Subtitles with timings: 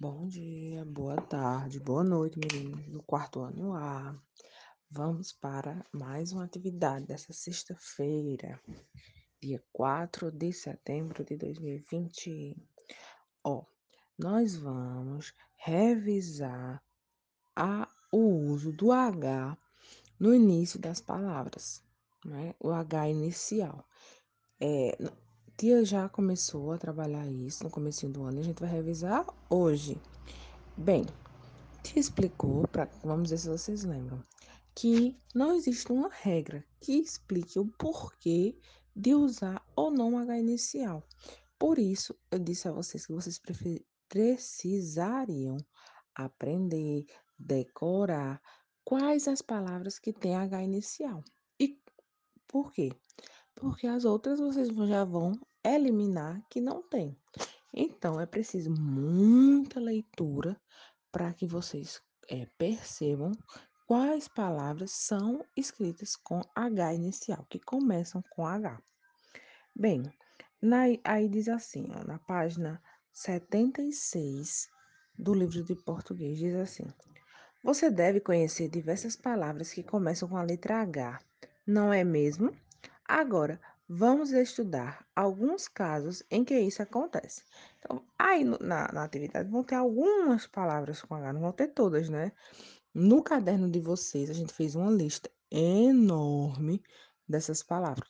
[0.00, 4.18] Bom dia, boa tarde, boa noite, meninos do quarto ano A.
[4.90, 8.58] Vamos para mais uma atividade dessa sexta-feira,
[9.42, 12.56] dia 4 de setembro de 2020.
[13.44, 13.66] Ó,
[14.18, 16.82] nós vamos revisar
[17.54, 19.54] a, o uso do H
[20.18, 21.84] no início das palavras,
[22.24, 22.54] né?
[22.58, 23.86] O H inicial.
[24.58, 24.96] É,
[25.60, 29.26] tia já começou a trabalhar isso no começo do ano e a gente vai revisar
[29.50, 30.00] hoje.
[30.74, 31.04] Bem,
[31.82, 34.24] te explicou, pra, vamos ver se vocês lembram,
[34.74, 38.56] que não existe uma regra que explique o porquê
[38.96, 41.06] de usar ou não H inicial.
[41.58, 43.38] Por isso, eu disse a vocês que vocês
[44.08, 45.58] precisariam
[46.14, 47.04] aprender,
[47.38, 48.40] decorar
[48.82, 51.22] quais as palavras que têm H inicial.
[51.60, 51.78] E
[52.48, 52.90] por quê?
[53.54, 57.16] Porque as outras vocês já vão eliminar que não tem.
[57.72, 60.60] Então, é preciso muita leitura
[61.12, 63.32] para que vocês é, percebam
[63.86, 68.80] quais palavras são escritas com H inicial, que começam com H.
[69.74, 70.02] Bem,
[70.62, 72.80] na, aí diz assim, ó, na página
[73.12, 74.68] 76
[75.18, 76.86] do livro de português, diz assim:
[77.62, 81.18] Você deve conhecer diversas palavras que começam com a letra H,
[81.66, 82.54] não é mesmo?
[83.06, 83.60] Agora,
[83.92, 87.42] vamos estudar alguns casos em que isso acontece.
[87.76, 92.08] Então, aí na, na atividade vão ter algumas palavras com H, não vão ter todas,
[92.08, 92.30] né?
[92.94, 96.80] No caderno de vocês, a gente fez uma lista enorme
[97.28, 98.08] dessas palavras.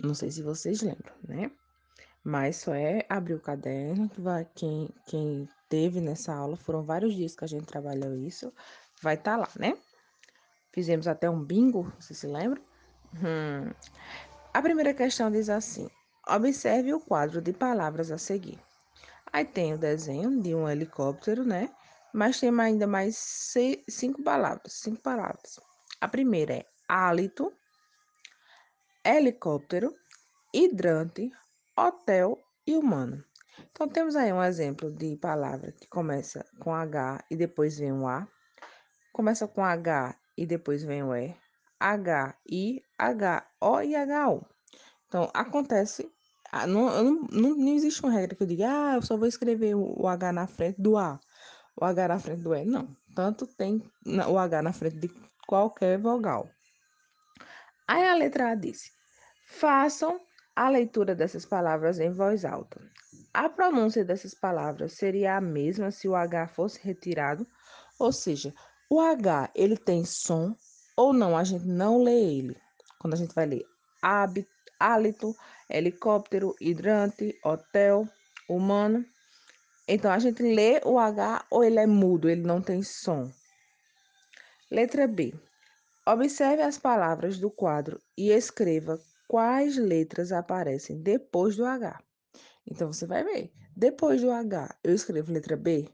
[0.00, 1.50] Não sei se vocês lembram, né?
[2.24, 7.14] Mas só é abrir o caderno que vai quem quem teve nessa aula foram vários
[7.14, 8.50] dias que a gente trabalhou isso,
[9.02, 9.76] vai estar tá lá, né?
[10.72, 12.60] Fizemos até um bingo, você se lembra?
[13.16, 13.70] Hum.
[14.54, 15.90] A primeira questão diz assim:
[16.28, 18.60] observe o quadro de palavras a seguir.
[19.32, 21.68] Aí tem o desenho de um helicóptero, né?
[22.14, 24.74] Mas tem ainda mais seis, cinco palavras.
[24.74, 25.58] Cinco palavras.
[26.00, 27.52] A primeira é hálito,
[29.04, 29.92] helicóptero,
[30.52, 31.32] hidrante,
[31.76, 33.24] hotel e humano.
[33.72, 38.06] Então, temos aí um exemplo de palavra que começa com H e depois vem o
[38.06, 38.28] A.
[39.12, 41.34] Começa com H e depois vem o E.
[41.84, 44.42] H, I, H, O e H, O.
[45.06, 46.10] Então, acontece,
[46.66, 50.08] não, não, não, existe uma regra que eu diga, ah, eu só vou escrever o
[50.08, 51.20] H na frente do A,
[51.76, 52.64] o H na frente do E.
[52.64, 53.82] Não, tanto tem
[54.26, 55.10] o H na frente de
[55.46, 56.48] qualquer vogal.
[57.86, 58.90] Aí a letra A diz,
[59.46, 60.18] façam
[60.56, 62.80] a leitura dessas palavras em voz alta.
[63.34, 67.46] A pronúncia dessas palavras seria a mesma se o H fosse retirado,
[67.98, 68.54] ou seja,
[68.88, 70.56] o H ele tem som
[70.96, 72.56] ou não, a gente não lê ele.
[72.98, 73.64] Quando a gente vai ler
[74.78, 75.34] hálito,
[75.68, 78.08] helicóptero, hidrante, hotel,
[78.48, 79.04] humano.
[79.88, 83.30] Então a gente lê o H ou ele é mudo, ele não tem som.
[84.70, 85.34] Letra B.
[86.06, 91.98] Observe as palavras do quadro e escreva quais letras aparecem depois do H.
[92.66, 93.52] Então você vai ver.
[93.76, 95.88] Depois do H, eu escrevo letra B,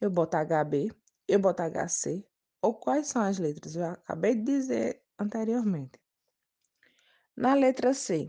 [0.00, 0.90] eu boto HB,
[1.28, 2.24] eu boto HC,
[2.66, 3.76] ou quais são as letras?
[3.76, 6.00] Eu acabei de dizer anteriormente.
[7.36, 8.28] Na letra C,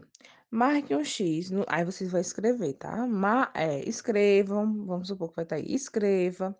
[0.52, 3.08] marque um X, no, aí vocês vão escrever, tá?
[3.08, 6.56] Ma, é, escrevam, vamos supor que vai estar aí, escreva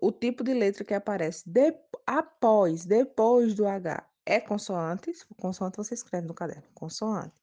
[0.00, 1.74] o tipo de letra que aparece de,
[2.06, 4.08] após, depois do H.
[4.24, 7.34] É consoante, consoante você escreve no caderno, consoante.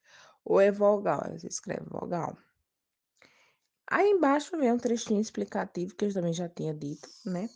[0.45, 2.37] Ou é vogal, você escreve vogal.
[3.89, 7.49] Aí embaixo vem um trechinho explicativo que eu também já tinha dito, né?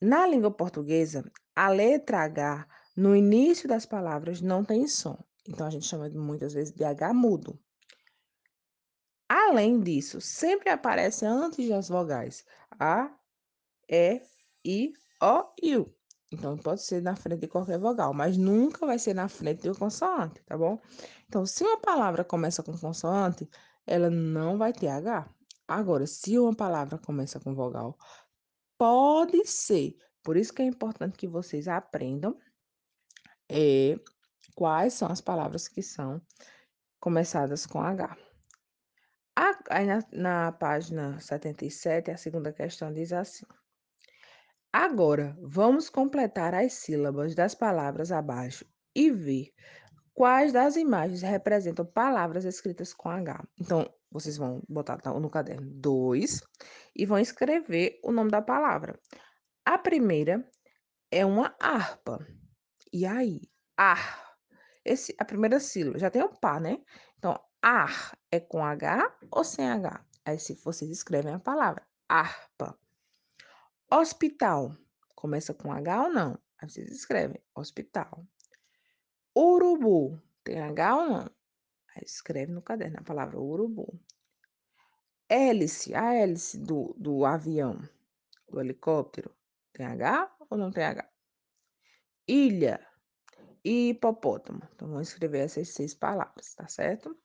[0.00, 2.66] Na língua portuguesa, a letra H
[2.96, 5.22] no início das palavras não tem som.
[5.46, 7.58] Então a gente chama muitas vezes de H mudo.
[9.28, 12.44] Além disso, sempre aparece antes das vogais
[12.78, 13.14] A,
[13.88, 14.22] E,
[14.64, 15.94] I, O e U.
[16.32, 19.68] Então pode ser na frente de qualquer vogal, mas nunca vai ser na frente de
[19.68, 20.80] uma consoante, tá bom?
[21.26, 23.48] Então, se uma palavra começa com consoante,
[23.86, 25.28] ela não vai ter H.
[25.66, 27.96] Agora, se uma palavra começa com vogal,
[28.80, 29.94] pode ser.
[30.22, 32.34] Por isso que é importante que vocês aprendam
[33.46, 34.00] é,
[34.54, 36.22] quais são as palavras que são
[36.98, 38.16] começadas com H.
[39.68, 43.44] Aí na, na página 77, a segunda questão diz assim.
[44.72, 49.52] Agora, vamos completar as sílabas das palavras abaixo e ver
[50.20, 53.42] quais das imagens representam palavras escritas com H.
[53.58, 56.42] Então, vocês vão botar no caderno 2
[56.94, 59.00] e vão escrever o nome da palavra.
[59.64, 60.46] A primeira
[61.10, 62.18] é uma harpa.
[62.92, 63.40] E aí?
[63.74, 64.36] Ar.
[64.84, 66.82] Esse, a primeira sílaba já tem o pá, né?
[67.16, 70.04] Então, ar é com H ou sem H?
[70.26, 72.78] Aí, se vocês escrevem a palavra harpa.
[73.90, 74.76] Hospital,
[75.14, 76.38] começa com H ou não?
[76.58, 78.22] Aí vocês escrevem hospital.
[79.36, 81.30] Urubu, tem H ou não?
[81.94, 83.98] Aí escreve no caderno a palavra urubu.
[85.28, 87.80] Hélice, a hélice do, do avião,
[88.48, 89.34] do helicóptero,
[89.72, 91.08] tem H ou não tem H?
[92.26, 92.84] Ilha
[93.64, 94.60] e hipopótamo.
[94.74, 97.16] Então, vamos escrever essas seis palavras, tá certo?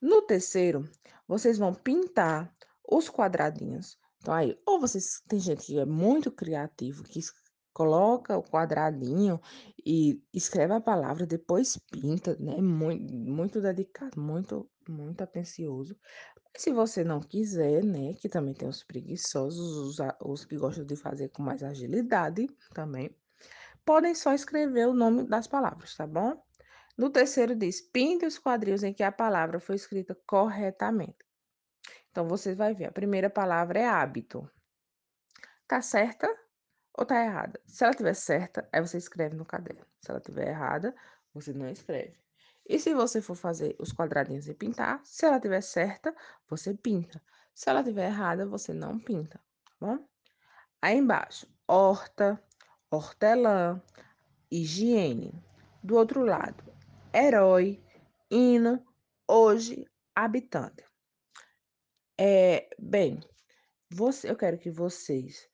[0.00, 0.88] No terceiro,
[1.26, 2.54] vocês vão pintar
[2.88, 3.98] os quadradinhos.
[4.20, 7.18] Então, aí, ou vocês, tem gente que é muito criativo, que
[7.78, 9.40] coloca o quadradinho
[9.86, 12.60] e escreve a palavra, depois pinta, né?
[12.60, 15.96] Muito, muito dedicado, muito, muito atencioso.
[16.56, 18.14] Se você não quiser, né?
[18.14, 23.14] Que também tem os preguiçosos, os, os que gostam de fazer com mais agilidade também,
[23.86, 26.42] podem só escrever o nome das palavras, tá bom?
[26.96, 31.24] No terceiro diz: pinte os quadrinhos em que a palavra foi escrita corretamente.
[32.10, 34.50] Então, você vai ver, a primeira palavra é hábito.
[35.68, 36.28] Tá certa
[36.98, 37.60] ou tá errada?
[37.64, 39.86] Se ela tiver certa, aí você escreve no caderno.
[40.00, 40.92] Se ela tiver errada,
[41.32, 42.18] você não escreve.
[42.68, 46.12] E se você for fazer os quadradinhos e pintar, se ela tiver certa,
[46.48, 47.22] você pinta.
[47.54, 50.08] Se ela tiver errada, você não pinta, tá bom?
[50.82, 52.42] Aí embaixo, horta,
[52.90, 53.80] hortelã,
[54.50, 55.32] higiene.
[55.80, 56.64] Do outro lado,
[57.14, 57.80] herói,
[58.28, 58.84] hino,
[59.28, 59.86] hoje,
[60.16, 60.84] habitante.
[62.20, 63.20] É, bem,
[63.88, 65.48] você, eu quero que vocês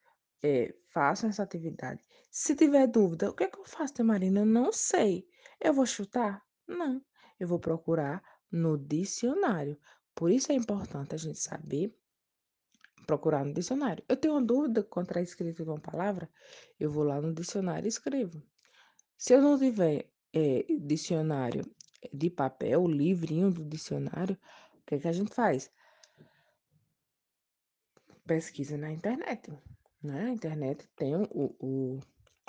[0.44, 2.02] é, façam essa atividade.
[2.30, 4.40] Se tiver dúvida, o que é que eu faço, Marina?
[4.40, 5.26] Eu não sei.
[5.58, 6.44] Eu vou chutar?
[6.68, 7.02] Não.
[7.40, 9.78] Eu vou procurar no dicionário.
[10.14, 11.96] Por isso é importante a gente saber
[13.06, 14.04] procurar no dicionário.
[14.06, 16.28] Eu tenho uma dúvida contra a escrita de uma palavra,
[16.78, 18.42] eu vou lá no dicionário e escrevo.
[19.16, 21.64] Se eu não tiver é, dicionário
[22.12, 24.38] de papel, livrinho do dicionário,
[24.74, 25.70] o que, é que a gente faz?
[28.26, 29.50] Pesquisa na internet.
[30.04, 30.26] Né?
[30.26, 31.26] A internet tem o,
[31.58, 32.00] o,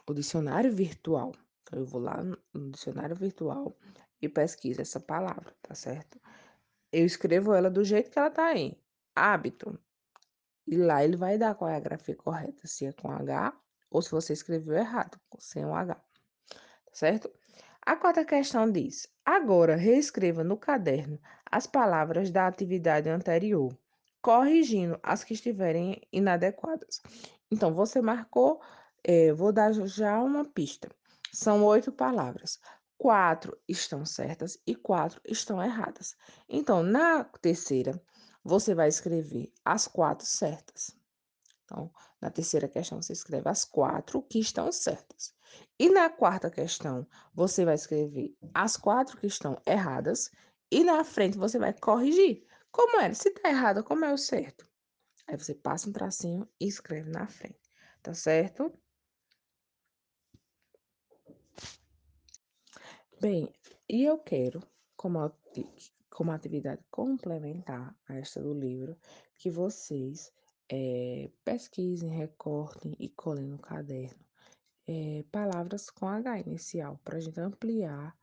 [0.06, 1.32] o dicionário virtual.
[1.62, 2.38] Então, eu vou lá no,
[2.70, 3.74] dicionário virtual
[4.22, 6.20] e pesquiso essa palavra, tá certo?
[6.92, 8.78] Eu escrevo ela do jeito que ela tá aí.
[9.16, 9.80] Hábito.
[10.68, 13.58] E lá ele vai dar qual é a grafia correta, se é com H
[13.90, 15.96] ou se você escreveu errado, sem um H.
[15.96, 16.02] Tá
[16.92, 17.32] certo?
[17.82, 23.78] A quarta questão diz: agora reescreva no caderno as palavras da atividade anterior,
[24.26, 27.00] corrigindo as que estiverem inadequadas.
[27.52, 28.60] Então, você marcou,
[29.04, 30.90] é, vou dar já uma pista.
[31.32, 32.60] São oito palavras.
[32.98, 36.16] Quatro estão certas e quatro estão erradas.
[36.50, 38.02] Então, na terceira,
[38.44, 40.98] você vai escrever as quatro certas.
[41.64, 45.36] Então, na terceira questão, você escreve as quatro que estão certas.
[45.78, 50.32] E na quarta questão, você vai escrever as quatro que estão erradas.
[50.72, 52.44] E na frente, você vai corrigir.
[52.76, 53.14] Como é?
[53.14, 54.70] Se está errado, como é o certo?
[55.28, 57.72] Aí você passa um tracinho e escreve na frente.
[58.04, 58.70] Tá certo?
[63.22, 63.50] Bem,
[63.88, 64.62] e eu quero,
[64.98, 65.32] como,
[66.10, 68.98] como atividade complementar a esta do livro,
[69.38, 70.34] que vocês
[70.70, 74.22] é, pesquisem, recortem e colhem no caderno
[74.86, 78.14] é, palavras com H inicial, para a gente ampliar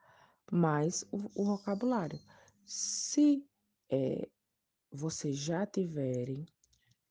[0.50, 2.20] mais o, o vocabulário.
[2.66, 3.48] Se
[3.90, 4.28] é,
[4.92, 6.46] vocês já tiverem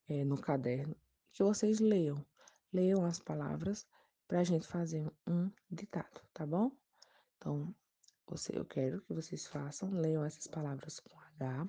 [0.07, 0.95] é, no caderno,
[1.31, 2.23] que vocês leiam,
[2.71, 3.87] leiam as palavras
[4.27, 6.71] para a gente fazer um ditado, tá bom?
[7.37, 7.73] Então,
[8.27, 11.67] você, eu quero que vocês façam, leiam essas palavras com H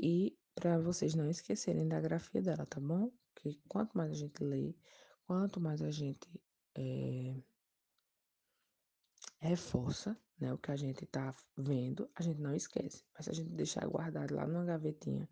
[0.00, 3.12] e para vocês não esquecerem da grafia dela, tá bom?
[3.34, 4.74] Porque quanto mais a gente lê,
[5.26, 6.28] quanto mais a gente
[6.74, 7.36] é,
[9.40, 13.04] reforça né, o que a gente está vendo, a gente não esquece.
[13.14, 15.28] Mas se a gente deixar guardado lá numa gavetinha,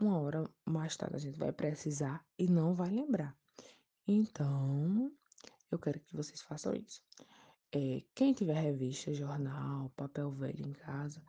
[0.00, 3.36] uma hora mais tarde a gente vai precisar e não vai lembrar.
[4.06, 5.10] Então,
[5.70, 7.02] eu quero que vocês façam isso.
[7.72, 11.22] É, quem tiver revista, jornal, papel velho em casa,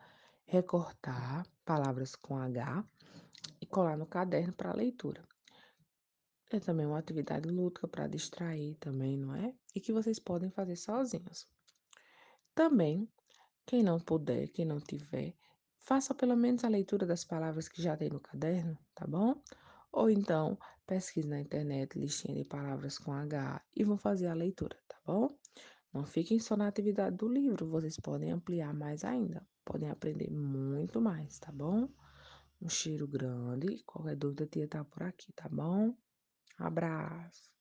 [0.46, 2.86] recortar palavras com H
[3.60, 5.24] e colar no caderno para leitura.
[6.52, 9.56] É também uma atividade lúdica para distrair também, não é?
[9.74, 11.48] E que vocês podem fazer sozinhos.
[12.56, 13.06] Também,
[13.66, 15.36] quem não puder, quem não tiver,
[15.78, 19.44] faça pelo menos a leitura das palavras que já tem no caderno, tá bom?
[19.92, 20.58] Ou então,
[20.88, 25.38] pesquise na internet listinha de palavras com H e vão fazer a leitura, tá bom?
[25.94, 31.02] Não fiquem só na atividade do livro, vocês podem ampliar mais ainda, podem aprender muito
[31.02, 31.90] mais, tá bom?
[32.62, 35.94] Um cheiro grande, qualquer dúvida, tia tá por aqui, tá bom?
[36.58, 37.55] Abraço.